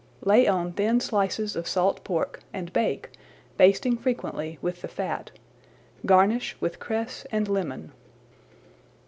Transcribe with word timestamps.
Lay 0.23 0.47
on 0.47 0.73
thin 0.73 0.99
slices 0.99 1.55
of 1.55 1.67
salt 1.67 2.03
pork 2.03 2.39
and 2.51 2.73
bake, 2.73 3.11
basting 3.55 3.97
frequently 3.99 4.57
with 4.59 4.81
the 4.81 4.87
fat. 4.87 5.29
Garnish 6.07 6.57
with 6.59 6.79
cress 6.79 7.27
and 7.31 7.47
lemon. 7.47 7.91